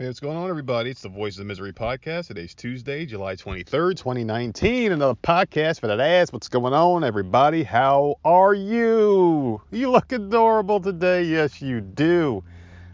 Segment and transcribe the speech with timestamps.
[0.00, 0.88] Hey, what's going on, everybody?
[0.88, 2.28] It's the Voice of the Misery podcast.
[2.28, 4.92] Today's Tuesday, July 23rd, 2019.
[4.92, 6.32] Another podcast for that ass.
[6.32, 7.62] What's going on, everybody?
[7.62, 9.60] How are you?
[9.70, 11.24] You look adorable today.
[11.24, 12.42] Yes, you do.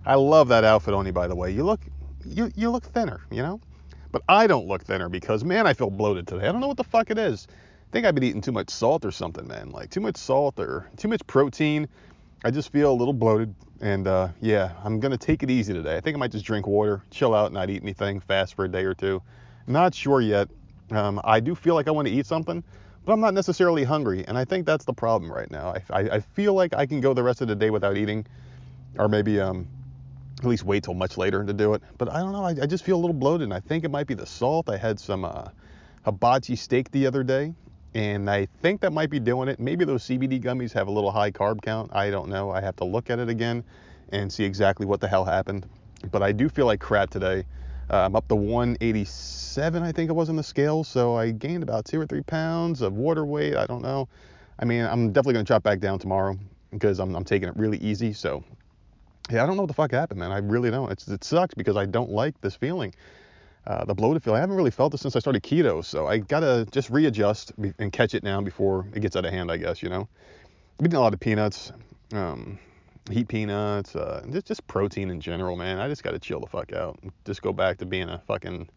[0.04, 1.52] I love that outfit on you, by the way.
[1.52, 1.80] You look,
[2.24, 3.60] you you look thinner, you know.
[4.10, 6.48] But I don't look thinner because, man, I feel bloated today.
[6.48, 7.46] I don't know what the fuck it is.
[7.48, 9.70] I think I've been eating too much salt or something, man.
[9.70, 11.86] Like too much salt or too much protein.
[12.44, 15.96] I just feel a little bloated, and uh, yeah, I'm gonna take it easy today.
[15.96, 18.68] I think I might just drink water, chill out, not eat anything, fast for a
[18.68, 19.22] day or two.
[19.66, 20.48] Not sure yet.
[20.90, 22.62] Um, I do feel like I want to eat something,
[23.04, 25.74] but I'm not necessarily hungry, and I think that's the problem right now.
[25.74, 28.26] I, I, I feel like I can go the rest of the day without eating,
[28.98, 29.66] or maybe um,
[30.38, 31.82] at least wait till much later to do it.
[31.98, 32.44] But I don't know.
[32.44, 34.68] I, I just feel a little bloated, and I think it might be the salt.
[34.68, 35.48] I had some uh,
[36.04, 37.54] hibachi steak the other day,
[37.94, 39.58] and I think that might be doing it.
[39.58, 41.90] Maybe those CBD gummies have a little high carb count.
[41.94, 42.50] I don't know.
[42.50, 43.64] I have to look at it again
[44.10, 45.66] and see exactly what the hell happened.
[46.10, 47.44] But I do feel like crap today.
[47.88, 50.84] Uh, I'm up to 187, I think it was on the scale.
[50.84, 53.56] So I gained about two or three pounds of water weight.
[53.56, 54.08] I don't know.
[54.58, 56.36] I mean, I'm definitely going to drop back down tomorrow
[56.72, 58.12] because I'm, I'm taking it really easy.
[58.12, 58.42] So
[59.30, 60.32] yeah, I don't know what the fuck happened, man.
[60.32, 60.90] I really don't.
[60.90, 62.92] It's, it sucks because I don't like this feeling
[63.66, 64.38] uh, the bloated feeling.
[64.38, 67.92] I haven't really felt it since I started keto, so I gotta just readjust and
[67.92, 69.50] catch it now before it gets out of hand.
[69.50, 70.08] I guess you know.
[70.78, 71.72] I'm eating a lot of peanuts,
[72.12, 72.58] um,
[73.10, 75.78] heat peanuts, uh, just just protein in general, man.
[75.78, 76.98] I just gotta chill the fuck out.
[77.24, 78.68] Just go back to being a fucking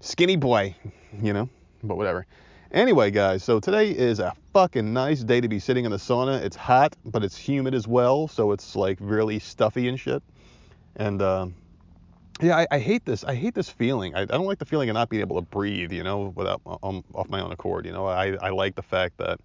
[0.00, 0.76] skinny boy,
[1.20, 1.48] you know.
[1.82, 2.26] But whatever.
[2.72, 6.40] Anyway, guys, so today is a fucking nice day to be sitting in the sauna.
[6.40, 10.22] It's hot, but it's humid as well, so it's like really stuffy and shit.
[10.94, 11.48] And uh,
[12.42, 13.24] yeah, I, I, hate this.
[13.24, 14.14] I hate this feeling.
[14.14, 16.60] I, I, don't like the feeling of not being able to breathe, you know, without
[16.82, 17.86] um, off my own accord.
[17.86, 19.40] You know, I, I like the fact that,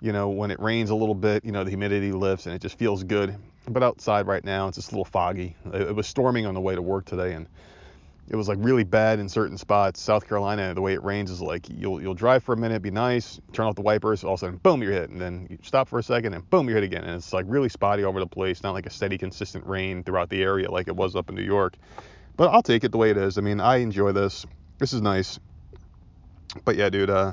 [0.00, 2.60] you know, when it rains a little bit, you know, the humidity lifts and it
[2.60, 3.36] just feels good.
[3.68, 5.56] But outside right now, it's just a little foggy.
[5.72, 7.46] It, it was storming on the way to work today, and
[8.28, 10.00] it was like really bad in certain spots.
[10.00, 12.90] South Carolina, the way it rains is like you'll you'll drive for a minute, be
[12.90, 15.58] nice, turn off the wipers, all of a sudden boom you're hit, and then you
[15.62, 18.20] stop for a second and boom you're hit again, and it's like really spotty over
[18.20, 21.28] the place, not like a steady consistent rain throughout the area like it was up
[21.28, 21.74] in New York.
[22.36, 23.38] But I'll take it the way it is.
[23.38, 24.46] I mean, I enjoy this.
[24.78, 25.38] This is nice.
[26.64, 27.10] But yeah, dude.
[27.10, 27.32] Uh,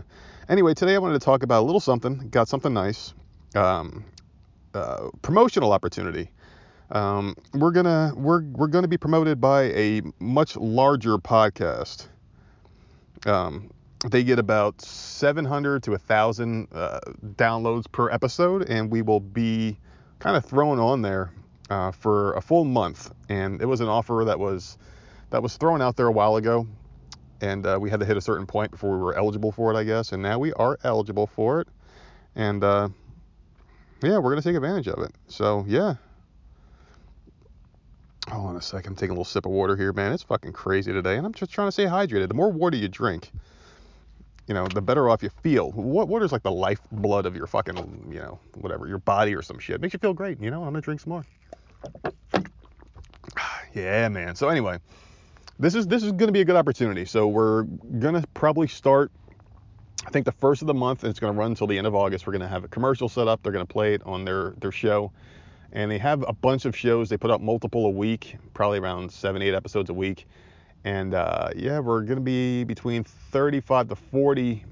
[0.49, 2.29] anyway, today I wanted to talk about a little something.
[2.29, 3.13] Got something nice.
[3.55, 4.03] Um,
[4.73, 6.31] uh, promotional opportunity.
[6.91, 12.07] Um, we're gonna we're we're gonna be promoted by a much larger podcast.
[13.25, 13.69] Um,
[14.09, 16.99] they get about 700 to 1,000 uh,
[17.35, 19.77] downloads per episode, and we will be
[20.19, 21.33] kind of thrown on there
[21.69, 23.11] uh, for a full month.
[23.27, 24.77] And it was an offer that was
[25.31, 26.65] that was thrown out there a while ago,
[27.41, 29.77] and uh, we had to hit a certain point before we were eligible for it,
[29.77, 30.11] I guess.
[30.11, 31.67] And now we are eligible for it,
[32.35, 32.89] and uh,
[34.01, 35.11] yeah, we're gonna take advantage of it.
[35.27, 35.95] So yeah,
[38.31, 38.91] Hold on a second.
[38.91, 40.13] I'm taking a little sip of water here, man.
[40.13, 42.27] It's fucking crazy today, and I'm just trying to stay hydrated.
[42.27, 43.31] The more water you drink,
[44.47, 45.71] you know, the better off you feel.
[45.71, 49.57] Water is like the lifeblood of your fucking, you know, whatever, your body or some
[49.57, 49.75] shit.
[49.75, 50.39] It makes you feel great.
[50.39, 51.25] You know, I'm gonna drink some more.
[53.73, 54.35] yeah, man.
[54.35, 54.77] So anyway,
[55.57, 57.05] this is this is gonna be a good opportunity.
[57.05, 59.11] So we're gonna probably start.
[60.05, 61.03] I think the first of the month.
[61.03, 62.27] And it's gonna run until the end of August.
[62.27, 63.41] We're gonna have a commercial set up.
[63.41, 65.11] They're gonna play it on their their show
[65.71, 67.09] and they have a bunch of shows.
[67.09, 70.27] They put out multiple a week, probably around seven, eight episodes a week.
[70.83, 74.63] And uh, yeah, we're going to be between 35 to 40,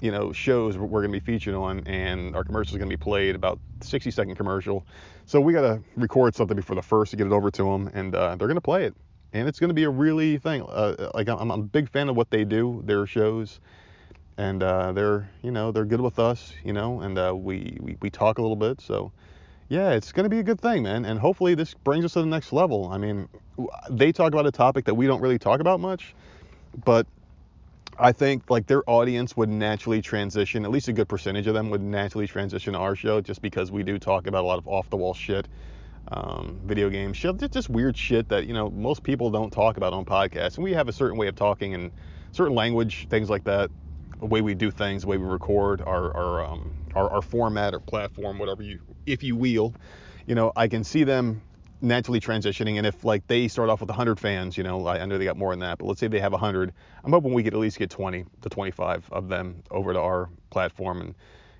[0.00, 2.96] you know, shows we're going to be featured on, and our commercial is going to
[2.96, 4.86] be played about 60 second commercial.
[5.26, 7.90] So we got to record something before the first to get it over to them,
[7.92, 8.94] and uh, they're going to play it.
[9.32, 10.62] And it's going to be a really thing.
[10.62, 13.60] Uh, like I'm, I'm, a big fan of what they do, their shows,
[14.38, 17.98] and uh, they're, you know, they're good with us, you know, and uh, we, we
[18.00, 19.12] we talk a little bit, so
[19.68, 21.04] yeah, it's going to be a good thing, man.
[21.04, 22.88] And hopefully this brings us to the next level.
[22.90, 23.28] I mean,
[23.90, 26.14] they talk about a topic that we don't really talk about much,
[26.84, 27.06] but
[27.98, 31.68] I think like their audience would naturally transition, at least a good percentage of them
[31.70, 34.66] would naturally transition to our show just because we do talk about a lot of
[34.68, 35.48] off the wall shit,
[36.12, 39.92] um, video games, shit, just, weird shit that, you know, most people don't talk about
[39.92, 40.54] on podcasts.
[40.56, 41.92] And we have a certain way of talking and
[42.32, 43.70] certain language, things like that,
[44.20, 47.74] the way we do things, the way we record, our, our um, our, our format
[47.74, 48.80] or platform, whatever you,
[49.12, 49.74] if you will,
[50.26, 51.42] you know, I can see them
[51.80, 52.76] naturally transitioning.
[52.76, 55.36] And if like they start off with 100 fans, you know, I, know they got
[55.36, 56.72] more than that, but let's say they have 100,
[57.04, 60.28] I'm hoping we could at least get 20 to 25 of them over to our
[60.50, 61.14] platform and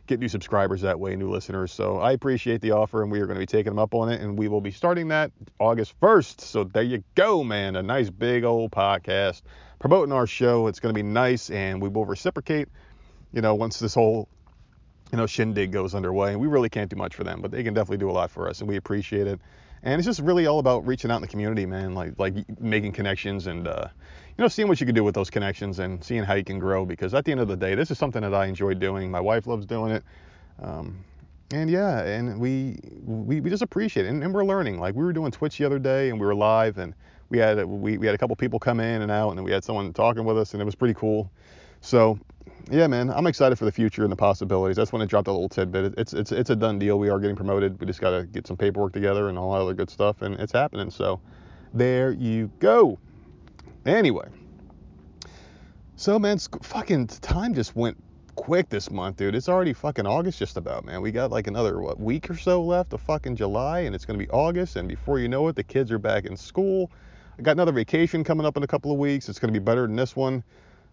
[0.06, 1.70] get new subscribers that way, new listeners.
[1.70, 4.08] So I appreciate the offer, and we are going to be taking them up on
[4.08, 6.40] it, and we will be starting that August 1st.
[6.40, 9.42] So there you go, man, a nice big old podcast
[9.78, 10.66] promoting our show.
[10.66, 12.68] It's going to be nice, and we will reciprocate.
[13.32, 14.28] You know, once this whole
[15.12, 16.32] you know, Shindig goes underway.
[16.32, 18.30] And we really can't do much for them, but they can definitely do a lot
[18.30, 19.40] for us, and we appreciate it.
[19.82, 21.94] And it's just really all about reaching out in the community, man.
[21.94, 23.86] Like like making connections and uh,
[24.36, 26.58] you know seeing what you can do with those connections and seeing how you can
[26.58, 26.84] grow.
[26.84, 29.10] Because at the end of the day, this is something that I enjoy doing.
[29.10, 30.04] My wife loves doing it.
[30.60, 31.04] Um,
[31.52, 34.78] and yeah, and we we, we just appreciate it, and, and, we're learning.
[34.78, 36.92] Like we were doing Twitch the other day, and we were live, and
[37.30, 39.64] we had we, we had a couple people come in and out, and we had
[39.64, 41.30] someone talking with us, and it was pretty cool.
[41.80, 42.18] So
[42.70, 44.76] yeah, man, I'm excited for the future and the possibilities.
[44.76, 45.94] That's when I dropped a little tidbit.
[45.96, 46.98] It's it's it's a done deal.
[46.98, 47.80] We are getting promoted.
[47.80, 50.34] We just got to get some paperwork together and all that other good stuff, and
[50.38, 50.90] it's happening.
[50.90, 51.20] So
[51.72, 52.98] there you go.
[53.86, 54.28] Anyway,
[55.96, 57.96] so man, fucking time just went
[58.34, 59.34] quick this month, dude.
[59.34, 61.00] It's already fucking August just about, man.
[61.00, 64.18] We got like another what week or so left of fucking July, and it's gonna
[64.18, 66.90] be August, and before you know it, the kids are back in school.
[67.38, 69.28] I got another vacation coming up in a couple of weeks.
[69.28, 70.44] It's gonna be better than this one.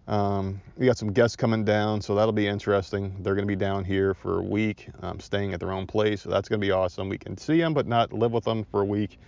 [0.07, 3.15] Um, we got some guests coming down, so that'll be interesting.
[3.23, 6.21] They're going to be down here for a week, um, staying at their own place.
[6.21, 7.09] So that's going to be awesome.
[7.09, 9.19] We can see them, but not live with them for a week.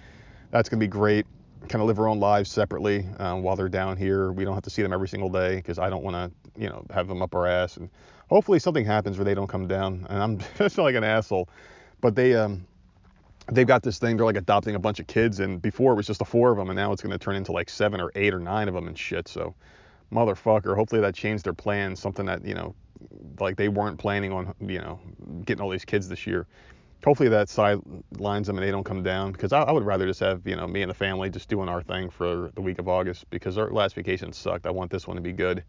[0.51, 1.25] That's going to be great.
[1.67, 4.31] Kind of live our own lives separately um, while they're down here.
[4.31, 6.69] We don't have to see them every single day because I don't want to, you
[6.69, 7.77] know, have them up our ass.
[7.77, 7.89] And
[8.29, 10.05] hopefully something happens where they don't come down.
[10.09, 11.49] And I'm just like an asshole,
[12.01, 12.67] but they um,
[13.51, 14.17] they've got this thing.
[14.17, 16.57] They're like adopting a bunch of kids, and before it was just the four of
[16.57, 18.73] them, and now it's going to turn into like seven or eight or nine of
[18.73, 19.27] them and shit.
[19.27, 19.55] So
[20.11, 20.75] motherfucker.
[20.75, 22.75] Hopefully that changed their plans, something that, you know,
[23.39, 24.99] like they weren't planning on, you know,
[25.45, 26.47] getting all these kids this year.
[27.05, 30.19] Hopefully that sidelines them and they don't come down because I, I, would rather just
[30.19, 32.87] have, you know, me and the family just doing our thing for the week of
[32.87, 34.65] August because our last vacation sucked.
[34.65, 35.63] I want this one to be good.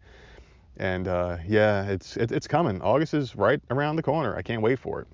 [0.77, 2.81] And uh, yeah, it's it, it's coming.
[2.81, 4.35] August is right around the corner.
[4.35, 5.07] I can't wait for it.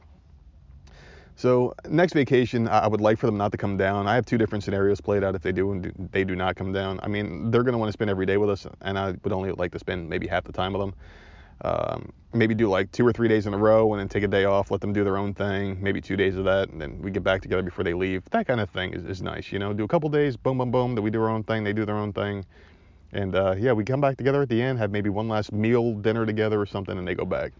[1.37, 4.07] So next vacation, I would like for them not to come down.
[4.07, 6.71] I have two different scenarios played out if they do and they do not come
[6.71, 6.99] down.
[7.03, 9.33] I mean, they're going to want to spend every day with us, and I would
[9.33, 10.93] only like to spend maybe half the time with them.
[11.61, 14.27] Um, maybe do like two or three days in a row and then take a
[14.27, 17.01] day off, let them do their own thing, maybe two days of that, and then
[17.01, 18.23] we get back together before they leave.
[18.31, 19.73] That kind of thing is, is nice, you know.
[19.73, 21.85] Do a couple days, boom, boom, boom, that we do our own thing, they do
[21.85, 22.45] their own thing.
[23.13, 25.93] And uh, yeah, we come back together at the end, have maybe one last meal,
[25.93, 27.53] dinner together or something, and they go back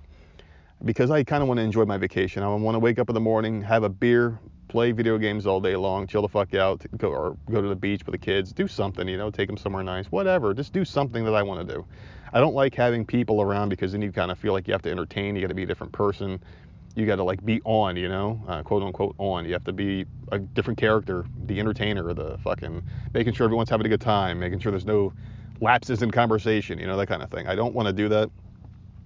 [0.84, 2.44] because I kind of want to enjoy my vacation.
[2.44, 5.62] I want to wake up in the morning, have a beer, play video games all
[5.62, 8.52] day long, chill the fuck out, go or go to the beach with the kids,
[8.52, 10.54] do something, you know, take them somewhere nice, whatever.
[10.54, 11.86] Just do something that I want to do.
[12.34, 14.82] I don't like having people around because then you kind of feel like you have
[14.82, 15.36] to entertain.
[15.36, 16.42] You got to be a different person.
[16.96, 19.46] You got to like be on, you know, uh, quote unquote on.
[19.46, 22.84] You have to be a different character, the entertainer, the fucking
[23.14, 25.14] making sure everyone's having a good time, making sure there's no
[25.62, 27.48] lapses in conversation, you know, that kind of thing.
[27.48, 28.30] I don't want to do that.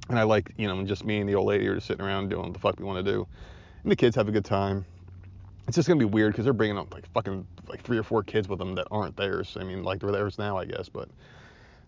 [0.09, 2.29] And I like, you know, just me and the old lady are just sitting around
[2.29, 3.27] doing what the fuck we want to do.
[3.83, 4.85] And the kids have a good time.
[5.67, 8.23] It's just gonna be weird because they're bringing up like fucking like three or four
[8.23, 9.55] kids with them that aren't theirs.
[9.59, 10.89] I mean, like they're theirs now, I guess.
[10.89, 11.09] But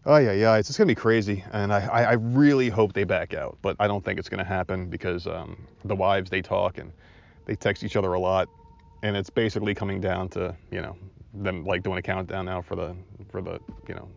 [0.06, 1.44] oh yeah, yeah, it's just gonna be crazy.
[1.52, 4.44] And I, I, I really hope they back out, but I don't think it's gonna
[4.44, 6.92] happen because um, the wives they talk and
[7.46, 8.48] they text each other a lot,
[9.02, 10.96] and it's basically coming down to you know
[11.34, 12.96] them like doing a countdown now for the
[13.32, 13.60] for the
[13.90, 14.08] you know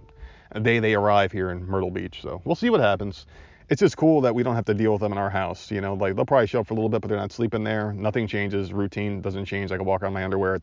[0.60, 2.20] day they arrive here in Myrtle Beach.
[2.20, 3.24] So we'll see what happens
[3.69, 5.70] it's just cool that we don't have to deal with them in our house.
[5.70, 7.64] You know, like they'll probably show up for a little bit, but they're not sleeping
[7.64, 7.93] there.
[7.93, 8.72] Nothing changes.
[8.72, 9.72] Routine doesn't change.
[9.72, 10.62] I can walk around my underwear at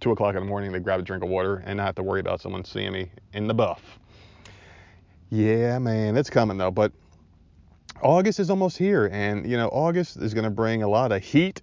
[0.00, 0.72] two o'clock in the morning.
[0.72, 3.10] They grab a drink of water and not have to worry about someone seeing me
[3.32, 3.98] in the buff.
[5.30, 6.70] Yeah, man, it's coming though.
[6.70, 6.92] But
[8.02, 11.22] August is almost here, and you know, August is going to bring a lot of
[11.22, 11.62] heat,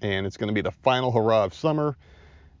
[0.00, 1.96] and it's going to be the final hurrah of summer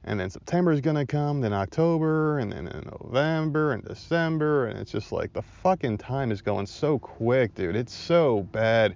[0.04, 2.64] and then September is gonna come, then October, and then
[3.00, 7.76] November and December, and it's just like the fucking time is going so quick, dude.
[7.76, 8.94] It's so bad.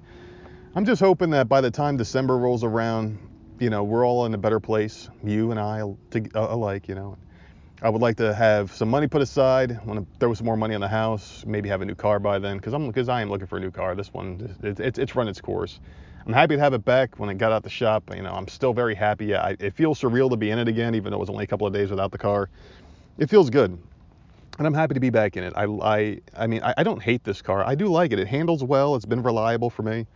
[0.74, 3.18] I'm just hoping that by the time December rolls around,
[3.58, 5.94] you know, we're all in a better place, you and I uh,
[6.34, 7.18] alike, you know.
[7.82, 9.72] I would like to have some money put aside.
[9.72, 12.20] I want to throw some more money on the house, maybe have a new car
[12.20, 13.96] by then, because I'm because I am looking for a new car.
[13.96, 15.80] This one, it's it's, it's run its course.
[16.26, 18.14] I'm happy to have it back when it got out the shop.
[18.14, 19.34] You know, I'm still very happy.
[19.34, 21.46] I, it feels surreal to be in it again, even though it was only a
[21.46, 22.48] couple of days without the car.
[23.18, 23.76] It feels good.
[24.58, 25.52] And I'm happy to be back in it.
[25.56, 27.64] I, I, I mean, I, I don't hate this car.
[27.66, 28.18] I do like it.
[28.18, 28.94] It handles well.
[28.94, 30.06] It's been reliable for me.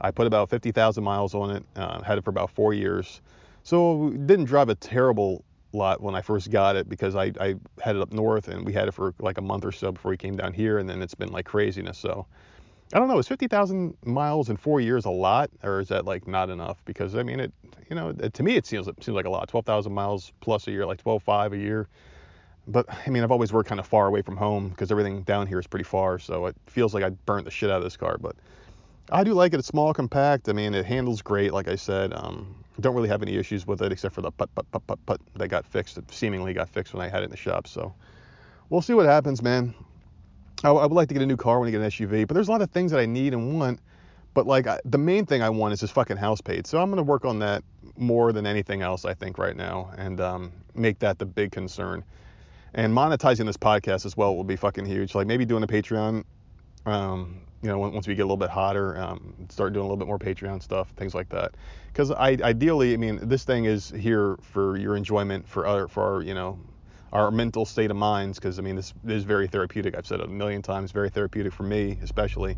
[0.00, 1.64] I put about 50,000 miles on it.
[1.76, 3.20] Uh, had it for about four years.
[3.62, 7.94] So didn't drive a terrible lot when I first got it because I, I had
[7.96, 10.16] it up north and we had it for like a month or so before we
[10.16, 11.98] came down here and then it's been like craziness.
[11.98, 12.26] So
[12.92, 13.18] I don't know.
[13.18, 16.84] Is 50,000 miles in four years a lot, or is that like not enough?
[16.84, 17.52] Because I mean, it,
[17.88, 19.48] you know, to me it seems it seems like a lot.
[19.48, 21.88] 12,000 miles plus a year, like 12.5 a year.
[22.68, 25.46] But I mean, I've always worked kind of far away from home because everything down
[25.46, 27.96] here is pretty far, so it feels like I burnt the shit out of this
[27.96, 28.18] car.
[28.18, 28.36] But
[29.10, 29.58] I do like it.
[29.58, 30.48] It's small, compact.
[30.48, 31.52] I mean, it handles great.
[31.52, 34.54] Like I said, um, don't really have any issues with it except for the put
[34.54, 35.96] put put put put that got fixed.
[35.96, 37.66] It seemingly got fixed when I had it in the shop.
[37.66, 37.94] So
[38.68, 39.74] we'll see what happens, man.
[40.64, 42.48] I, would like to get a new car when I get an SUV, but there's
[42.48, 43.80] a lot of things that I need and want,
[44.34, 46.66] But like I, the main thing I want is this fucking house paid.
[46.66, 47.64] So I'm gonna work on that
[47.96, 52.04] more than anything else I think right now, and um, make that the big concern.
[52.74, 55.14] And monetizing this podcast as well will be fucking huge.
[55.14, 56.24] Like maybe doing a Patreon.
[56.86, 59.96] Um, you know, once we get a little bit hotter, um, start doing a little
[59.96, 61.54] bit more Patreon stuff, things like that.
[61.86, 66.02] Because I ideally, I mean, this thing is here for your enjoyment, for other, for
[66.02, 66.58] our, you know,
[67.12, 68.38] our mental state of minds.
[68.38, 69.96] Because I mean, this is very therapeutic.
[69.96, 72.56] I've said it a million times, very therapeutic for me, especially.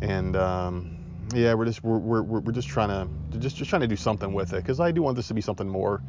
[0.00, 0.98] And um,
[1.34, 4.32] yeah, we're just we're, we're, we're just trying to just just trying to do something
[4.32, 4.62] with it.
[4.62, 6.02] Because I do want this to be something more.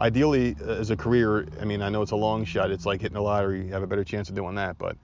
[0.00, 2.70] Ideally, as a career, I mean, I know it's a long shot.
[2.70, 3.66] It's like hitting the lottery.
[3.66, 4.96] You have a better chance of doing that, but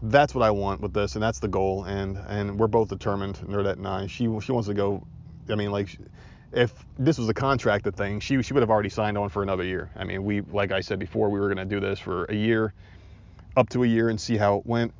[0.00, 1.84] that's what I want with this, and that's the goal.
[1.84, 3.36] And and we're both determined.
[3.36, 4.06] Nerdette and I.
[4.06, 5.06] She she wants to go.
[5.50, 5.98] I mean, like,
[6.52, 9.64] if this was a contracted thing, she she would have already signed on for another
[9.64, 9.90] year.
[9.96, 12.74] I mean, we like I said before, we were gonna do this for a year,
[13.56, 14.92] up to a year, and see how it went.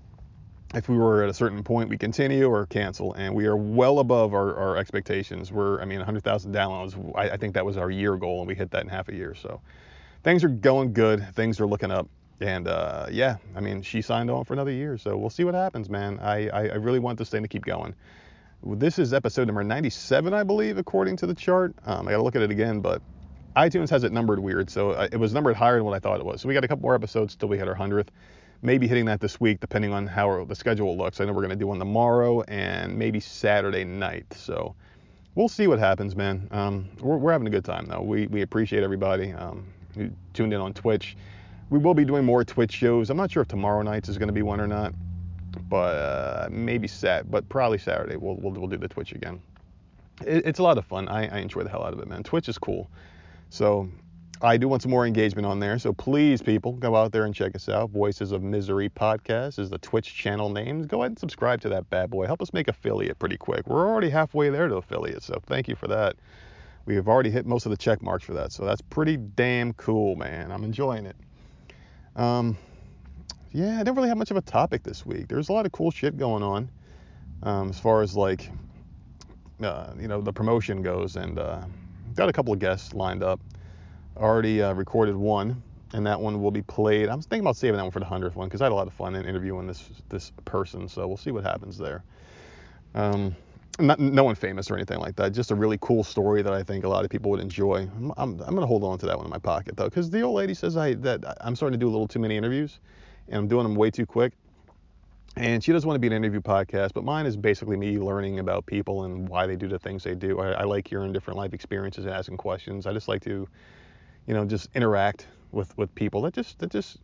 [0.75, 3.99] If we were at a certain point, we continue or cancel, and we are well
[3.99, 5.52] above our, our expectations.
[5.52, 7.14] We're, I mean, 100,000 downloads.
[7.14, 9.14] I, I think that was our year goal, and we hit that in half a
[9.14, 9.35] year.
[9.35, 9.61] So
[10.23, 11.35] things are going good.
[11.35, 12.09] Things are looking up.
[12.40, 15.54] And uh, yeah, I mean, she signed on for another year, so we'll see what
[15.54, 16.18] happens, man.
[16.21, 17.94] I, I, I really want this thing to keep going.
[18.64, 21.75] This is episode number 97, I believe, according to the chart.
[21.85, 23.02] Um, I gotta look at it again, but
[23.57, 26.21] iTunes has it numbered weird, so uh, it was numbered higher than what I thought
[26.21, 26.40] it was.
[26.40, 28.09] So we got a couple more episodes till we hit our 100th.
[28.62, 31.21] Maybe hitting that this week, depending on how the schedule looks.
[31.21, 34.26] I know we're gonna do one tomorrow and maybe Saturday night.
[34.33, 34.76] So
[35.35, 36.47] we'll see what happens, man.
[36.52, 38.02] Um, we're, we're having a good time though.
[38.02, 39.66] We we appreciate everybody um,
[39.97, 41.16] who tuned in on Twitch
[41.73, 43.09] we will be doing more Twitch shows.
[43.09, 44.92] I'm not sure if tomorrow nights is going to be one or not,
[45.68, 49.40] but uh, maybe Sat, but probably Saturday we'll, we'll, we'll do the Twitch again.
[50.26, 51.09] It, it's a lot of fun.
[51.09, 52.23] I, I enjoy the hell out of it, man.
[52.23, 52.90] Twitch is cool.
[53.50, 53.88] So
[54.40, 55.78] I do want some more engagement on there.
[55.78, 57.90] So please, people, go out there and check us out.
[57.90, 60.87] Voices of Misery Podcast is the Twitch channel name.
[60.87, 62.26] Go ahead and subscribe to that bad boy.
[62.26, 63.68] Help us make affiliate pretty quick.
[63.68, 66.16] We're already halfway there to affiliate, so thank you for that.
[66.87, 69.75] We have already hit most of the check marks for that, so that's pretty damn
[69.75, 70.50] cool, man.
[70.50, 71.16] I'm enjoying it.
[72.16, 72.59] Um,
[73.52, 75.28] yeah, I didn't really have much of a topic this week.
[75.28, 76.71] There's a lot of cool shit going on
[77.42, 78.50] um, as far as like,
[79.62, 81.62] uh, you know, the promotion goes, and uh,
[82.14, 83.40] got a couple of guests lined up.
[84.16, 87.09] Already uh, recorded one, and that one will be played.
[87.09, 88.75] I was thinking about saving that one for the hundredth one because I had a
[88.75, 90.88] lot of fun in interviewing this this person.
[90.88, 92.04] So we'll see what happens there.
[92.94, 93.35] Um,
[93.78, 95.32] not, no one famous or anything like that.
[95.32, 97.88] Just a really cool story that I think a lot of people would enjoy.
[97.97, 100.21] I'm, I'm, I'm gonna hold on to that one in my pocket though, because the
[100.21, 102.80] old lady says I that I'm starting to do a little too many interviews,
[103.32, 104.34] and I'm doing them way too quick.
[105.36, 108.38] And she doesn't want to be an interview podcast, but mine is basically me learning
[108.38, 110.38] about people and why they do the things they do.
[110.40, 112.86] I, I like hearing different life experiences and asking questions.
[112.86, 113.48] I just like to,
[114.26, 116.98] you know, just interact with with people that just that just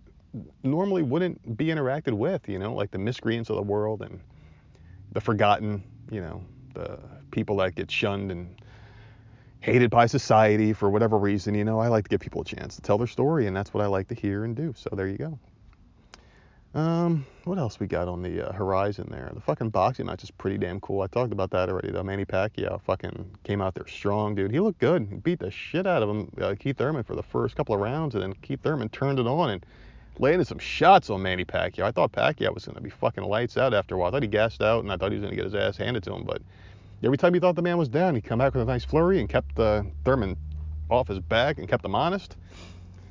[0.62, 2.47] normally wouldn't be interacted with.
[2.50, 4.20] You know, like the miscreants of the world and
[5.12, 5.82] the forgotten.
[6.11, 6.44] You know,
[6.75, 6.99] the
[7.30, 8.61] people that get shunned and
[9.61, 11.54] hated by society for whatever reason.
[11.54, 13.73] You know, I like to give people a chance to tell their story, and that's
[13.73, 14.75] what I like to hear and do.
[14.76, 15.38] So there you go.
[16.78, 19.32] Um, what else we got on the uh, horizon there?
[19.35, 21.02] The fucking boxing match is pretty damn cool.
[21.02, 22.04] I talked about that already though.
[22.04, 24.52] Manny Pacquiao fucking came out there strong, dude.
[24.52, 25.08] He looked good.
[25.11, 27.80] He beat the shit out of him, uh, Keith Thurman for the first couple of
[27.80, 29.66] rounds, and then Keith Thurman turned it on and
[30.20, 31.82] landed some shots on Manny Pacquiao.
[31.82, 34.11] I thought Pacquiao was gonna be fucking lights out after a while.
[34.11, 36.04] I thought he gassed out, and I thought he was gonna get his ass handed
[36.04, 36.42] to him, but
[37.00, 39.20] Every time he thought the man was down, he'd come back with a nice flurry
[39.20, 40.37] and kept uh, Thurman
[40.90, 42.37] off his back and kept him honest.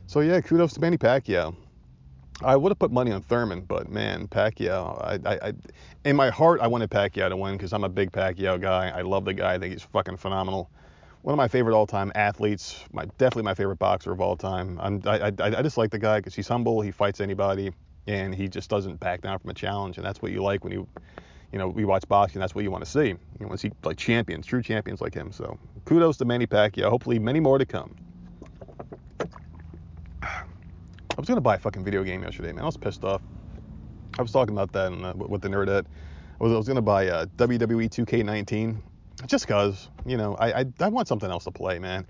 [0.07, 1.55] So yeah, kudos to Manny Pacquiao.
[2.44, 5.01] I would have put money on Thurman, but man, Pacquiao.
[5.03, 5.53] I, I, I
[6.06, 8.89] in my heart, I wanted Pacquiao to win because I'm a big Pacquiao guy.
[8.89, 9.56] I love the guy.
[9.56, 10.70] I think he's fucking phenomenal.
[11.24, 12.84] One of my favorite all-time athletes.
[12.94, 14.79] My definitely my favorite boxer of all time.
[14.82, 16.79] I'm, I, I, I just like the guy because he's humble.
[16.82, 17.72] He fights anybody,
[18.06, 19.98] and he just doesn't back down from a challenge.
[19.98, 20.88] And that's what you like when you
[21.51, 23.08] you know, we watch boxing, that's what you want to see.
[23.08, 25.32] You want to see like champions, true champions like him.
[25.32, 26.89] So kudos to Manny Pacquiao.
[26.89, 27.96] Hopefully, many more to come.
[31.17, 32.62] I was gonna buy a fucking video game yesterday, man.
[32.62, 33.21] I was pissed off.
[34.19, 35.86] I was talking about that in, uh, with the nerdette.
[36.39, 38.77] I was, I was gonna buy uh, WWE 2K19
[39.25, 42.05] just cause, you know, I, I I want something else to play, man.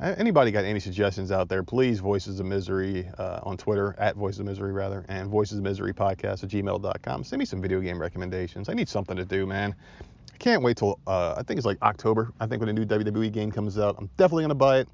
[0.00, 1.64] Anybody got any suggestions out there?
[1.64, 5.64] Please, Voices of Misery uh, on Twitter, at Voices of Misery rather, and Voices of
[5.64, 7.24] Misery Podcast at gmail.com.
[7.24, 8.68] Send me some video game recommendations.
[8.68, 9.74] I need something to do, man.
[10.32, 12.32] I can't wait till, uh, I think it's like October.
[12.38, 14.88] I think when a new WWE game comes out, I'm definitely to buy it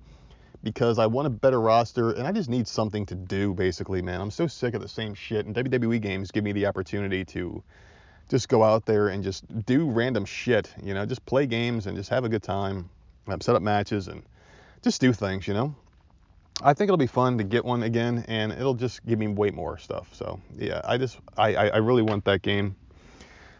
[0.65, 4.21] because I want a better roster and I just need something to do, basically, man.
[4.21, 7.63] I'm so sick of the same shit, and WWE games give me the opportunity to
[8.31, 11.97] just go out there and just do random shit, you know, just play games and
[11.97, 12.89] just have a good time,
[13.41, 14.23] set up matches and
[14.83, 15.75] just do things, you know.
[16.63, 19.51] I think it'll be fun to get one again, and it'll just give me way
[19.51, 20.09] more stuff.
[20.13, 22.77] So yeah, I just I I really want that game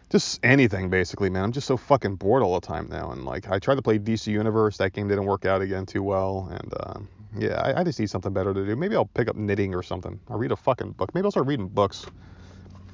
[0.09, 1.43] just anything basically, man.
[1.43, 3.11] I'm just so fucking bored all the time now.
[3.11, 4.77] And like, I tried to play DC Universe.
[4.77, 6.47] That game didn't work out again too well.
[6.51, 6.99] And uh,
[7.37, 8.75] yeah, I, I, just need something better to do.
[8.75, 10.19] Maybe I'll pick up knitting or something.
[10.29, 11.13] I'll read a fucking book.
[11.13, 12.05] Maybe I'll start reading books.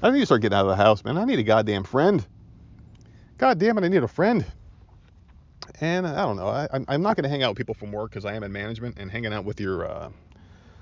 [0.02, 1.18] I need to start getting out of the house, man.
[1.18, 2.26] I need a goddamn friend.
[3.38, 4.46] God damn it, I need a friend.
[5.80, 6.48] And I don't know.
[6.48, 8.52] I, I'm not going to hang out with people from work because I am in
[8.52, 10.10] management, and hanging out with your uh,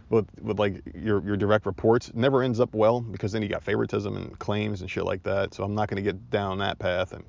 [0.09, 3.63] with with like your your direct reports never ends up well because then you got
[3.63, 5.53] favoritism and claims and shit like that.
[5.53, 7.23] So I'm not going to get down that path, and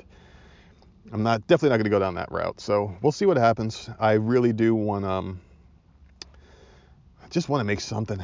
[1.13, 2.61] I'm not definitely not going to go down that route.
[2.61, 3.91] So we'll see what happens.
[3.99, 5.41] I really do want um
[7.31, 8.19] just want to make something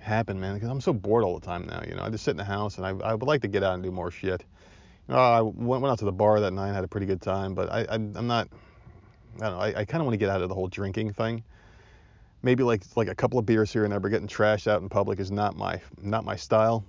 [0.00, 1.82] happen, man, because I'm so bored all the time now.
[1.86, 3.62] You know, I just sit in the house and I I would like to get
[3.62, 4.44] out and do more shit.
[5.08, 7.20] You know, I went, went out to the bar that night, had a pretty good
[7.20, 8.48] time, but I, I I'm not.
[9.36, 9.60] I don't know.
[9.60, 11.42] I, I kind of want to get out of the whole drinking thing
[12.42, 14.88] maybe like like a couple of beers here and there, but getting trashed out in
[14.88, 16.84] public is not my not my style.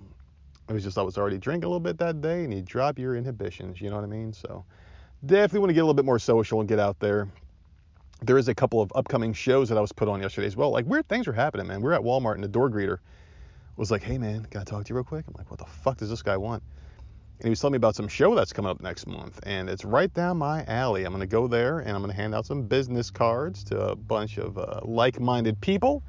[0.68, 2.98] It was just I was already drinking a little bit that day, and you drop
[2.98, 3.80] your inhibitions.
[3.80, 4.32] You know what I mean?
[4.32, 4.64] So
[5.24, 7.28] definitely want to get a little bit more social and get out there.
[8.22, 10.70] There is a couple of upcoming shows that I was put on yesterday as well.
[10.70, 11.82] Like weird things are happening, man.
[11.82, 12.98] We are at Walmart and the door greeter
[13.76, 15.66] was like, "Hey man, can I talk to you real quick?" I'm like, "What the
[15.66, 16.62] fuck does this guy want?"
[17.44, 19.84] And he was telling me about some show that's coming up next month, and it's
[19.84, 21.04] right down my alley.
[21.04, 23.78] I'm going to go there and I'm going to hand out some business cards to
[23.88, 26.02] a bunch of uh, like-minded people,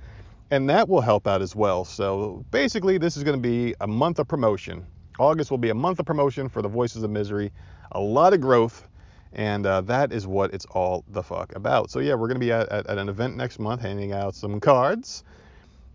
[0.49, 1.83] and that will help out as well.
[1.83, 4.87] So basically, this is going to be a month of promotion.
[5.19, 7.51] August will be a month of promotion for the Voices of Misery,
[7.91, 8.87] a lot of growth,
[9.33, 11.91] and uh, that is what it's all the fuck about.
[11.91, 14.35] So yeah, we're going to be at, at, at, an event next month, handing out
[14.35, 15.25] some cards,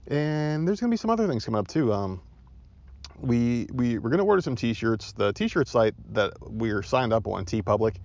[0.07, 1.95] and there's going to be some other things coming up too.
[1.95, 2.21] Um,
[3.21, 5.13] we we we're gonna order some t-shirts.
[5.13, 7.97] The t-shirt site that we're signed up on, TeePublic,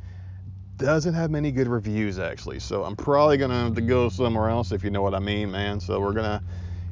[0.78, 2.60] doesn't have many good reviews actually.
[2.60, 5.52] So I'm probably gonna have to go somewhere else if you know what I mean,
[5.52, 5.80] man.
[5.80, 6.44] So we're gonna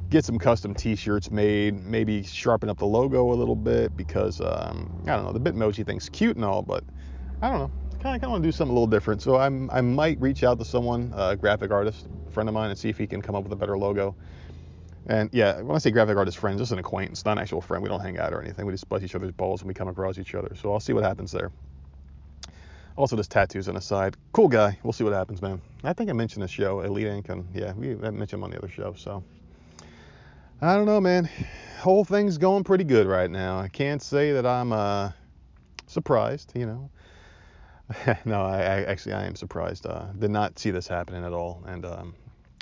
[0.09, 5.01] get some custom t-shirts made, maybe sharpen up the logo a little bit because um,
[5.03, 6.83] I don't know, the Bitmoji thing's cute and all, but
[7.41, 7.71] I don't know.
[7.99, 9.21] Kind of, kind of want to do something a little different.
[9.21, 12.77] So I'm, I might reach out to someone, a graphic artist, friend of mine, and
[12.77, 14.15] see if he can come up with a better logo.
[15.07, 17.83] And yeah, when I say graphic artist friends, just an acquaintance, not an actual friend.
[17.83, 18.65] We don't hang out or anything.
[18.65, 20.55] We just bust each other's balls when we come across each other.
[20.55, 21.51] So I'll see what happens there.
[22.95, 24.15] Also, just tattoos on the side.
[24.33, 24.77] Cool guy.
[24.83, 25.61] We'll see what happens, man.
[25.83, 28.57] I think I mentioned the show, Elite Ink, and yeah, we mentioned him on the
[28.57, 28.93] other show.
[28.95, 29.23] So
[30.61, 31.27] I don't know, man.
[31.79, 33.59] Whole thing's going pretty good right now.
[33.59, 35.11] I can't say that I'm uh,
[35.87, 36.89] surprised, you know.
[38.25, 39.85] no, I, I, actually I am surprised.
[39.85, 42.15] Uh, did not see this happening at all, and um,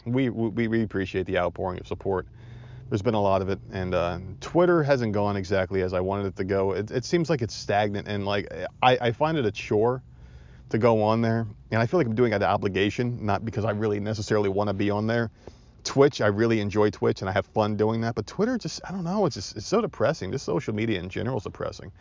[0.06, 2.28] we, we, we appreciate the outpouring of support.
[2.90, 6.26] There's been a lot of it, and uh, Twitter hasn't gone exactly as I wanted
[6.26, 6.74] it to go.
[6.74, 8.52] It, it seems like it's stagnant, and like
[8.84, 10.04] I, I find it a chore
[10.70, 13.46] to go on there, and I feel like I'm doing it out of obligation, not
[13.46, 15.32] because I really necessarily want to be on there.
[15.84, 18.14] Twitch, I really enjoy Twitch, and I have fun doing that.
[18.16, 20.32] But Twitter, just I don't know, it's just it's so depressing.
[20.32, 21.92] Just social media in general is depressing.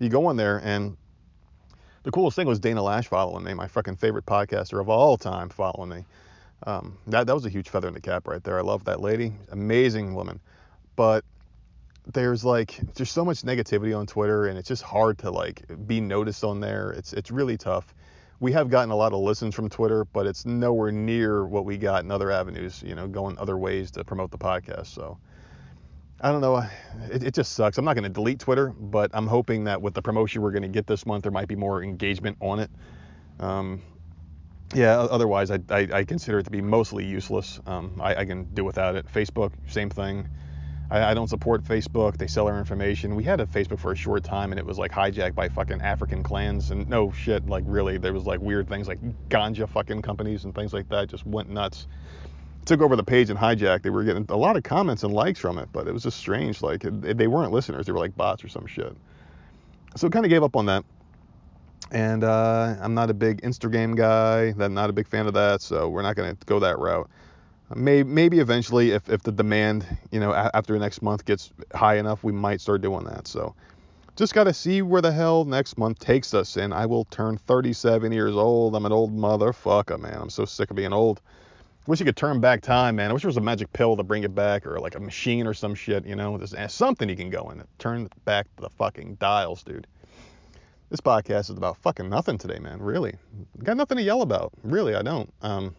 [0.00, 0.96] You go on there, and
[2.04, 5.48] the coolest thing was Dana Loesch following me, my fucking favorite podcaster of all time,
[5.48, 6.04] following me.
[6.66, 8.58] Um, that that was a huge feather in the cap right there.
[8.58, 10.40] I love that lady, amazing woman.
[10.96, 11.24] But
[12.06, 16.00] there's like there's so much negativity on Twitter, and it's just hard to like be
[16.00, 16.90] noticed on there.
[16.92, 17.94] It's it's really tough.
[18.40, 21.78] We have gotten a lot of listens from Twitter, but it's nowhere near what we
[21.78, 22.82] got in other avenues.
[22.84, 24.86] You know, going other ways to promote the podcast.
[24.86, 25.18] So.
[26.24, 26.58] I don't know.
[27.10, 27.78] It, it, just sucks.
[27.78, 30.62] I'm not going to delete Twitter, but I'm hoping that with the promotion we're going
[30.62, 32.70] to get this month, there might be more engagement on it.
[33.40, 33.82] Um,
[34.74, 37.60] yeah, otherwise I, I, I, consider it to be mostly useless.
[37.66, 39.06] Um, I, I, can do without it.
[39.12, 40.28] Facebook, same thing.
[40.90, 42.16] I, I, don't support Facebook.
[42.16, 43.14] They sell our information.
[43.14, 45.80] We had a Facebook for a short time and it was like hijacked by fucking
[45.82, 50.02] African clans and no shit, like really, there was like weird things like ganja fucking
[50.02, 51.86] companies and things like that just went nuts.
[52.64, 53.82] Took over the page and hijacked.
[53.82, 56.16] They were getting a lot of comments and likes from it, but it was just
[56.16, 56.62] strange.
[56.62, 57.86] Like it, they weren't listeners.
[57.86, 58.96] They were like bots or some shit.
[59.96, 60.84] So kind of gave up on that
[61.90, 64.54] and uh, I'm not a big Instagram guy.
[64.58, 67.10] I'm not a big fan of that, so we're not going to go that route.
[67.74, 72.22] Maybe, maybe eventually, if, if the demand, you know, after next month gets high enough,
[72.22, 73.26] we might start doing that.
[73.26, 73.54] So,
[74.14, 76.56] just got to see where the hell next month takes us.
[76.56, 78.76] And I will turn 37 years old.
[78.76, 80.18] I'm an old motherfucker, man.
[80.20, 81.20] I'm so sick of being old.
[81.86, 83.10] Wish you could turn back time, man.
[83.10, 85.46] I wish there was a magic pill to bring it back, or like a machine
[85.46, 86.38] or some shit, you know.
[86.38, 87.64] There's something you can go in.
[87.78, 89.86] Turn back the fucking dials, dude.
[90.92, 92.78] This podcast is about fucking nothing today, man.
[92.82, 93.14] Really.
[93.64, 94.52] Got nothing to yell about.
[94.62, 95.32] Really, I don't.
[95.40, 95.74] Um,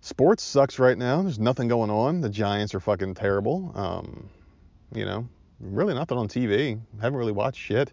[0.00, 1.20] sports sucks right now.
[1.20, 2.22] There's nothing going on.
[2.22, 3.70] The Giants are fucking terrible.
[3.74, 4.30] Um,
[4.94, 5.28] you know,
[5.60, 6.80] really nothing on TV.
[6.98, 7.92] Haven't really watched shit.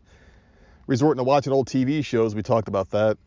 [0.87, 2.35] Resorting to watching old TV shows.
[2.35, 3.17] We talked about that.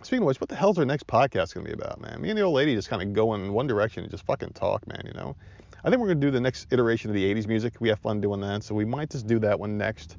[0.00, 2.22] Speaking of which, what the hell's our next podcast gonna be about, man?
[2.22, 4.52] Me and the old lady just kind of go in one direction and just fucking
[4.54, 5.02] talk, man.
[5.04, 5.36] You know.
[5.84, 7.74] I think we're gonna do the next iteration of the '80s music.
[7.78, 10.16] We have fun doing that, so we might just do that one next.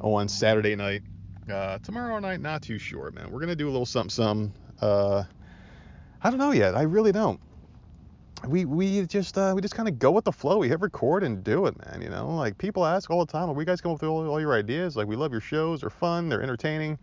[0.00, 1.02] On Saturday night.
[1.50, 3.30] Uh, tomorrow night, not too sure, man.
[3.30, 4.52] We're gonna do a little something, some.
[4.80, 5.24] Uh,
[6.22, 6.74] I don't know yet.
[6.74, 7.40] I really don't.
[8.46, 10.58] We we just uh, we just kind of go with the flow.
[10.58, 12.02] We hit record and do it, man.
[12.02, 14.28] You know, like people ask all the time, "Are we guys come up with all,
[14.28, 15.80] all your ideas?" Like we love your shows.
[15.80, 16.28] They're fun.
[16.28, 16.98] They're entertaining.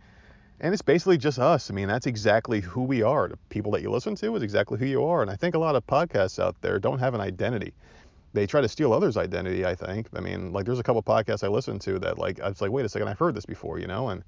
[0.60, 1.70] And it's basically just us.
[1.70, 3.28] I mean, that's exactly who we are.
[3.28, 5.20] The people that you listen to is exactly who you are.
[5.20, 7.74] And I think a lot of podcasts out there don't have an identity.
[8.36, 10.08] They try to steal others' identity, I think.
[10.14, 12.70] I mean, like there's a couple podcasts I listen to that like I was like,
[12.70, 14.10] wait a second, I've heard this before, you know?
[14.10, 14.24] And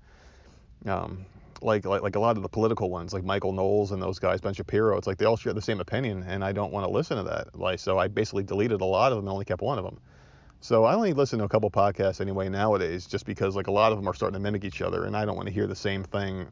[0.86, 1.26] um,
[1.60, 4.40] like, like like a lot of the political ones, like Michael Knowles and those guys,
[4.40, 6.90] Ben Shapiro, it's like they all share the same opinion, and I don't want to
[6.90, 7.54] listen to that.
[7.54, 10.00] Like, so I basically deleted a lot of them and only kept one of them.
[10.60, 13.92] So I only listen to a couple podcasts anyway nowadays, just because like a lot
[13.92, 15.76] of them are starting to mimic each other, and I don't want to hear the
[15.76, 16.50] same thing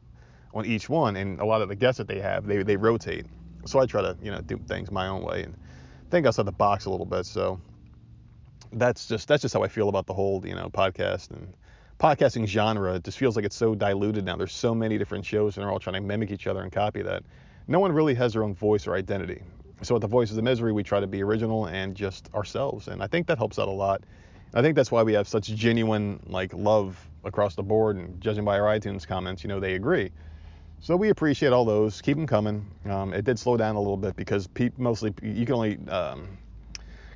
[0.53, 1.15] on each one.
[1.15, 3.25] And a lot of the guests that they have, they they rotate.
[3.65, 5.57] So I try to you know do things my own way and
[6.09, 7.25] think outside the box a little bit.
[7.25, 7.59] So
[8.71, 11.53] that's just that's just how I feel about the whole you know podcast and
[11.99, 12.95] podcasting genre.
[12.95, 14.35] It just feels like it's so diluted now.
[14.35, 17.01] There's so many different shows, and they're all trying to mimic each other and copy
[17.01, 17.23] that.
[17.67, 19.41] No one really has their own voice or identity.
[19.81, 23.03] So at the Voices of Misery, we try to be original and just ourselves, and
[23.03, 24.03] I think that helps out a lot.
[24.53, 28.45] I think that's why we have such genuine like love across the board, and judging
[28.45, 30.11] by our iTunes comments, you know they agree.
[30.79, 32.01] So we appreciate all those.
[32.01, 32.65] Keep them coming.
[32.85, 36.37] Um, it did slow down a little bit because pe- mostly you can only um,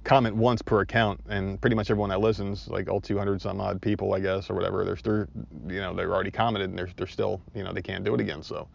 [0.03, 3.81] comment once per account, and pretty much everyone that listens, like all 200 some odd
[3.81, 5.25] people, I guess, or whatever, they're still,
[5.67, 8.19] you know, they're already commented and they're, they're still, you know, they can't do it
[8.19, 8.41] again.
[8.43, 8.67] So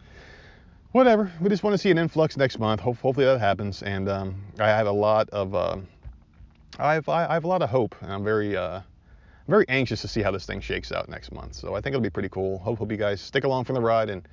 [0.93, 1.31] whatever.
[1.41, 2.81] We just want to see an influx next month.
[2.81, 3.83] hopefully that happens.
[3.83, 5.77] And um, I have a lot of uh,
[6.79, 8.81] I have I have a lot of hope, and I'm very uh,
[9.47, 11.55] very anxious to see how this thing shakes out next month.
[11.55, 12.59] So I think it'll be pretty cool.
[12.59, 14.09] Hope, hope you guys stick along for the ride.
[14.09, 14.27] And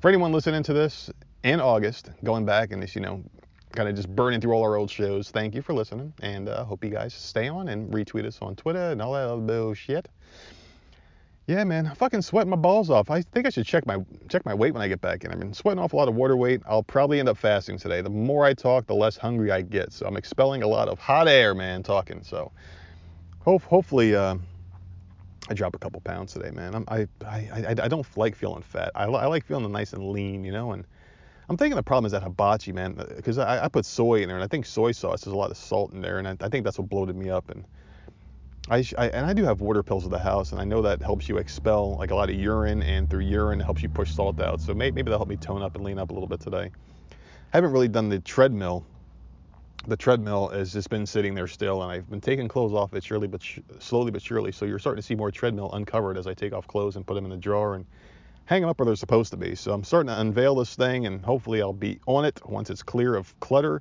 [0.00, 1.10] for anyone listening to this
[1.42, 3.22] in August, going back and just you know
[3.72, 6.12] kind of just burning through all our old shows, thank you for listening.
[6.22, 9.28] And uh, hope you guys stay on and retweet us on Twitter and all that
[9.28, 10.08] other bullshit.
[11.46, 13.08] Yeah, man, I'm fucking sweating my balls off.
[13.08, 15.30] I think I should check my check my weight when I get back in.
[15.30, 16.60] I've been sweating off a lot of water weight.
[16.66, 18.00] I'll probably end up fasting today.
[18.00, 19.92] The more I talk, the less hungry I get.
[19.92, 22.24] So I'm expelling a lot of hot air, man, talking.
[22.24, 22.50] So
[23.40, 24.36] hope, hopefully uh,
[25.48, 26.74] I drop a couple pounds today, man.
[26.74, 28.90] I'm, I, I, I, don't like feeling fat.
[28.94, 30.72] I, I like feeling nice and lean, you know.
[30.72, 30.84] And
[31.48, 34.28] I'm thinking the problem is that hibachi, man, uh, because I, I put soy in
[34.28, 36.36] there, and I think soy sauce has a lot of salt in there, and I,
[36.40, 37.48] I think that's what bloated me up.
[37.50, 37.64] And
[38.68, 41.00] I, I, and I do have water pills at the house, and I know that
[41.00, 44.10] helps you expel like a lot of urine, and through urine it helps you push
[44.10, 44.60] salt out.
[44.60, 46.72] So maybe, maybe that'll help me tone up and lean up a little bit today.
[47.52, 48.84] I haven't really done the treadmill.
[49.88, 53.04] The treadmill has just been sitting there still, and I've been taking clothes off it
[53.04, 54.50] surely, but sh- slowly but surely.
[54.50, 57.14] So you're starting to see more treadmill uncovered as I take off clothes and put
[57.14, 57.86] them in the drawer and
[58.46, 59.54] hang them up where they're supposed to be.
[59.54, 62.82] So I'm starting to unveil this thing, and hopefully I'll be on it once it's
[62.82, 63.80] clear of clutter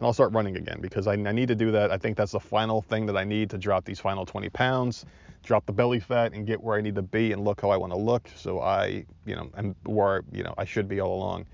[0.00, 1.90] and I'll start running again because I, I, need to do that.
[1.90, 5.04] I think that's the final thing that I need to drop these final 20 pounds,
[5.42, 7.76] drop the belly fat, and get where I need to be and look how I
[7.76, 8.26] want to look.
[8.34, 11.44] So I, you know, am where you know I should be all along,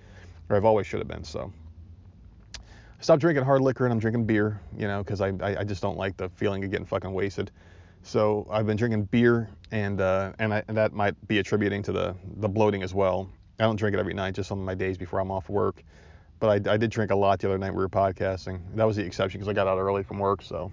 [0.48, 1.24] or I've always should have been.
[1.24, 1.52] So
[3.00, 5.82] stop drinking hard liquor and I'm drinking beer, you know, because I, I, I just
[5.82, 7.50] don't like the feeling of getting fucking wasted.
[8.02, 11.92] So I've been drinking beer, and uh, and, I, and that might be attributing to
[11.92, 13.28] the the bloating as well.
[13.58, 15.82] I don't drink it every night, just on my days before I'm off work
[16.38, 18.60] but I, I, did drink a lot the other night we were podcasting.
[18.74, 20.70] That was the exception because I got out early from work, so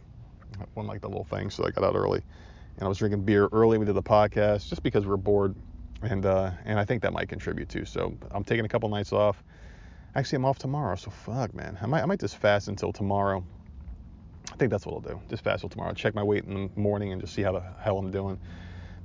[0.74, 2.22] one like the little thing, so I got out early.
[2.78, 3.78] And I was drinking beer early.
[3.78, 5.56] We did the podcast just because we were bored,
[6.02, 7.86] and uh, and I think that might contribute too.
[7.86, 9.44] So I'm taking a couple nights off.
[10.16, 11.78] Actually, I'm off tomorrow, so fuck, man.
[11.82, 13.44] I might I might just fast until tomorrow.
[14.52, 15.20] I think that's what I'll do.
[15.30, 15.94] Just fast till tomorrow.
[15.94, 18.40] Check my weight in the morning and just see how the hell I'm doing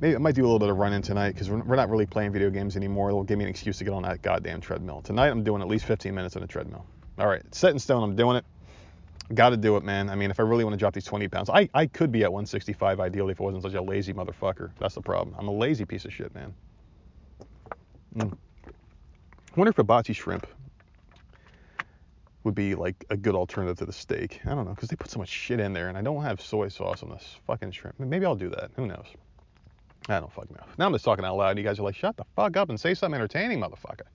[0.00, 2.06] maybe I might do a little bit of running tonight because we're, we're not really
[2.06, 3.08] playing video games anymore.
[3.08, 5.02] It'll give me an excuse to get on that goddamn treadmill.
[5.02, 6.84] Tonight I'm doing at least 15 minutes on a treadmill.
[7.18, 8.02] All right, set in stone.
[8.02, 8.44] I'm doing it.
[9.34, 10.08] Got to do it, man.
[10.08, 12.22] I mean, if I really want to drop these 20 pounds, I, I could be
[12.22, 14.70] at 165 ideally if I wasn't such a lazy motherfucker.
[14.78, 15.36] That's the problem.
[15.38, 16.54] I'm a lazy piece of shit, man.
[18.16, 18.32] Mm.
[18.64, 18.70] I
[19.56, 20.46] wonder if hibachi shrimp
[22.44, 24.40] would be like a good alternative to the steak.
[24.46, 26.40] I don't know, because they put so much shit in there, and I don't have
[26.40, 27.98] soy sauce on this fucking shrimp.
[27.98, 28.70] Maybe I'll do that.
[28.76, 29.06] Who knows?
[30.08, 30.64] I don't fucking know.
[30.78, 31.50] Now I'm just talking out loud.
[31.50, 34.06] And you guys are like, shut the fuck up and say something entertaining, motherfucker.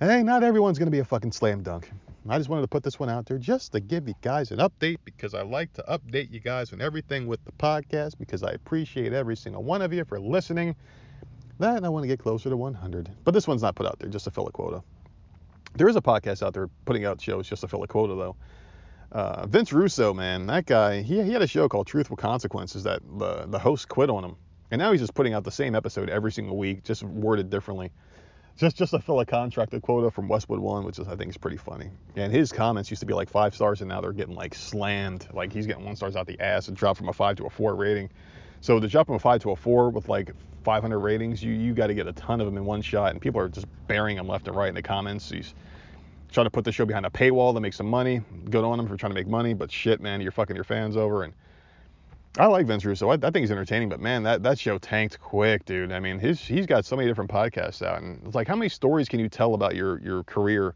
[0.00, 1.90] Hey, not everyone's going to be a fucking slam dunk.
[2.28, 4.58] I just wanted to put this one out there just to give you guys an
[4.58, 8.52] update because I like to update you guys on everything with the podcast because I
[8.52, 10.74] appreciate every single one of you for listening.
[11.60, 13.10] That and I want to get closer to 100.
[13.24, 14.82] But this one's not put out there just to fill a quota.
[15.76, 18.36] There is a podcast out there putting out shows just to fill a quota, though.
[19.10, 23.00] Uh, Vince Russo, man, that guy, he, he had a show called Truthful Consequences that
[23.18, 24.36] the, the host quit on him.
[24.70, 27.92] And now he's just putting out the same episode every single week, just worded differently.
[28.56, 31.36] Just just to fill a contracted quota from Westwood One, which is I think is
[31.36, 31.90] pretty funny.
[32.14, 35.26] And his comments used to be like five stars, and now they're getting like slammed.
[35.32, 37.50] Like he's getting one stars out the ass and dropped from a five to a
[37.50, 38.10] four rating.
[38.64, 41.74] So to drop from a five to a four with like 500 ratings, you you
[41.74, 44.16] got to get a ton of them in one shot, and people are just burying
[44.16, 45.28] them left and right in the comments.
[45.28, 45.54] He's
[46.32, 48.22] trying to put the show behind a paywall to make some money.
[48.48, 50.96] Good on him for trying to make money, but shit, man, you're fucking your fans
[50.96, 51.24] over.
[51.24, 51.34] And
[52.38, 53.10] I like Vince Russo.
[53.10, 55.92] I, I think he's entertaining, but man, that, that show tanked quick, dude.
[55.92, 58.70] I mean, his he's got so many different podcasts out, and it's like, how many
[58.70, 60.74] stories can you tell about your your career,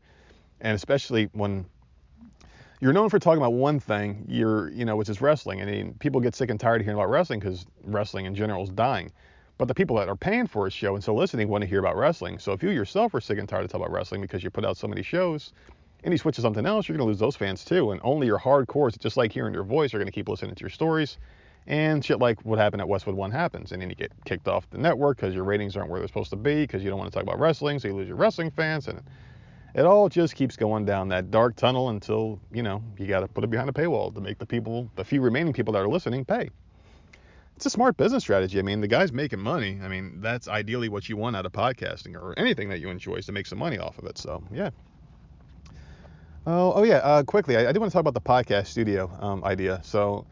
[0.60, 1.64] and especially when
[2.80, 5.60] you're known for talking about one thing, you're you know, which is wrestling.
[5.62, 8.62] I mean, people get sick and tired of hearing about wrestling because wrestling in general
[8.62, 9.10] is dying.
[9.56, 11.80] But the people that are paying for a show and still listening want to hear
[11.80, 12.38] about wrestling.
[12.38, 14.64] So if you yourself are sick and tired of talking about wrestling because you put
[14.64, 15.52] out so many shows,
[16.04, 17.90] and you switch to something else, you're going to lose those fans too.
[17.90, 20.60] And only your hardcores, just like hearing your voice, are going to keep listening to
[20.60, 21.18] your stories.
[21.66, 23.72] And shit like what happened at Westwood One happens.
[23.72, 26.30] And then you get kicked off the network because your ratings aren't where they're supposed
[26.30, 27.78] to be because you don't want to talk about wrestling.
[27.78, 28.88] So you lose your wrestling fans.
[28.88, 29.02] And
[29.74, 33.28] it all just keeps going down that dark tunnel until, you know, you got to
[33.28, 35.88] put it behind a paywall to make the people, the few remaining people that are
[35.88, 36.50] listening, pay
[37.58, 38.60] it's a smart business strategy.
[38.60, 39.80] I mean, the guy's making money.
[39.82, 43.16] I mean, that's ideally what you want out of podcasting or anything that you enjoy
[43.16, 44.16] is to make some money off of it.
[44.16, 44.70] So, yeah.
[46.46, 46.98] Oh, oh yeah.
[46.98, 49.80] Uh, quickly, I, I do want to talk about the podcast studio um, idea.
[49.82, 50.24] So,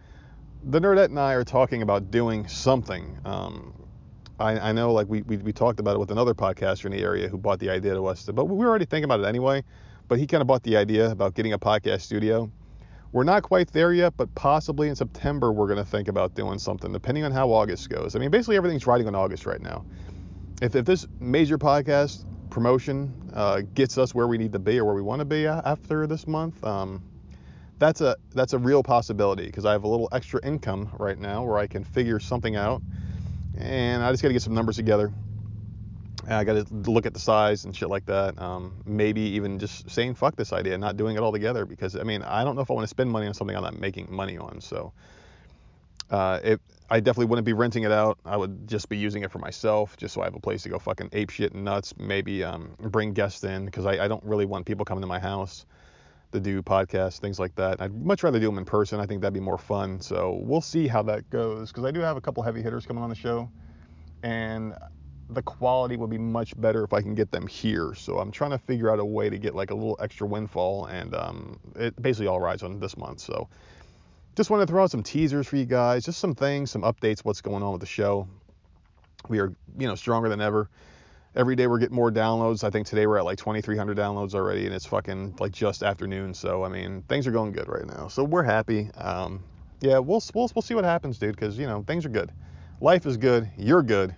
[0.62, 3.18] the Nerdette and I are talking about doing something.
[3.24, 3.74] Um,
[4.38, 7.02] I, I, know, like we, we, we talked about it with another podcaster in the
[7.02, 9.64] area who bought the idea to us, but we were already thinking about it anyway.
[10.08, 12.50] But he kind of bought the idea about getting a podcast studio.
[13.12, 16.58] We're not quite there yet, but possibly in September we're going to think about doing
[16.58, 18.14] something, depending on how August goes.
[18.14, 19.84] I mean, basically everything's riding on August right now.
[20.60, 24.84] If, if this major podcast promotion uh, gets us where we need to be or
[24.84, 27.02] where we want to be after this month, um,
[27.78, 31.44] that's a that's a real possibility because I have a little extra income right now
[31.44, 32.82] where I can figure something out,
[33.56, 35.12] and I just got to get some numbers together
[36.28, 38.40] I got to look at the size and shit like that.
[38.40, 42.02] Um, maybe even just saying fuck this idea, not doing it all together because I
[42.02, 44.08] mean I don't know if I want to spend money on something I'm not making
[44.10, 44.60] money on.
[44.60, 44.92] So
[46.10, 48.18] uh, it, I definitely wouldn't be renting it out.
[48.24, 50.68] I would just be using it for myself, just so I have a place to
[50.68, 51.94] go fucking ape shit and nuts.
[51.98, 55.18] Maybe um, bring guests in because I, I don't really want people coming to my
[55.18, 55.66] house
[56.36, 57.80] to do podcasts, things like that.
[57.80, 59.00] I'd much rather do them in person.
[59.00, 60.00] I think that'd be more fun.
[60.00, 63.02] So we'll see how that goes because I do have a couple heavy hitters coming
[63.02, 63.50] on the show,
[64.22, 64.74] and
[65.30, 67.94] the quality would be much better if I can get them here.
[67.94, 70.86] So I'm trying to figure out a way to get like a little extra windfall,
[70.86, 73.20] and um, it basically all rides on this month.
[73.20, 73.48] So
[74.36, 77.20] just wanted to throw out some teasers for you guys, just some things, some updates,
[77.20, 78.28] what's going on with the show.
[79.28, 80.68] We are, you know, stronger than ever.
[81.36, 82.64] Every day we're getting more downloads.
[82.64, 86.34] I think today we're at like 2,300 downloads already, and it's fucking like just afternoon.
[86.34, 88.08] So I mean, things are going good right now.
[88.08, 88.90] So we're happy.
[88.96, 89.44] Um,
[89.80, 91.36] yeah, we'll we'll we'll see what happens, dude.
[91.36, 92.32] Because you know things are good.
[92.80, 93.50] Life is good.
[93.56, 94.14] You're good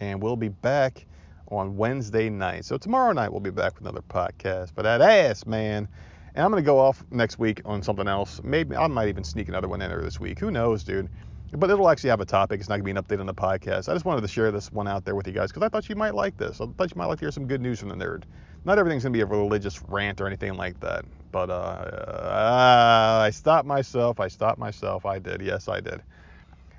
[0.00, 1.06] and we'll be back
[1.50, 2.64] on Wednesday night.
[2.64, 4.72] So tomorrow night we'll be back with another podcast.
[4.74, 5.88] But that ass, man.
[6.34, 8.40] And I'm gonna go off next week on something else.
[8.44, 10.38] Maybe I might even sneak another one in there this week.
[10.38, 11.08] Who knows, dude?
[11.52, 12.60] But it'll actually have a topic.
[12.60, 13.88] It's not gonna be an update on the podcast.
[13.88, 15.88] I just wanted to share this one out there with you guys because I thought
[15.88, 16.60] you might like this.
[16.60, 18.24] I thought you might like to hear some good news from the nerd.
[18.64, 21.04] Not everything's gonna be a religious rant or anything like that.
[21.32, 24.20] But uh, uh, I stopped myself.
[24.20, 25.06] I stopped myself.
[25.06, 25.40] I did.
[25.40, 26.02] Yes, I did.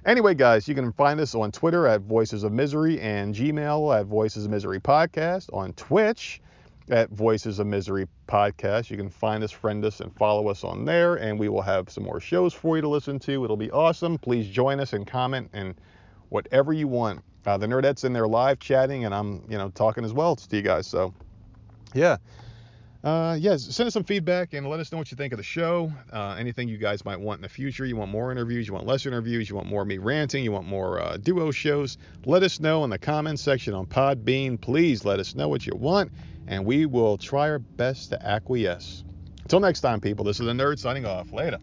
[0.05, 4.05] Anyway, guys, you can find us on Twitter at Voices of Misery and Gmail at
[4.05, 6.41] Voices of Misery Podcast, on Twitch
[6.89, 8.89] at Voices of Misery Podcast.
[8.89, 11.89] You can find us, friend us, and follow us on there, and we will have
[11.89, 13.43] some more shows for you to listen to.
[13.43, 14.17] It'll be awesome.
[14.17, 15.75] Please join us and comment and
[16.29, 17.21] whatever you want.
[17.45, 20.55] Uh, the Nerdettes in there live chatting, and I'm, you know, talking as well to
[20.55, 20.87] you guys.
[20.87, 21.13] So,
[21.93, 22.17] yeah
[23.03, 25.43] uh, yes, send us some feedback and let us know what you think of the
[25.43, 25.91] show.
[26.11, 27.85] Uh, anything you guys might want in the future.
[27.85, 30.67] You want more interviews, you want less interviews, you want more me ranting, you want
[30.67, 31.97] more uh, duo shows.
[32.25, 34.59] Let us know in the comments section on Podbean.
[34.59, 36.11] Please let us know what you want,
[36.47, 39.05] and we will try our best to acquiesce.
[39.43, 41.31] Until next time, people, this is the Nerd signing off.
[41.31, 41.59] Later.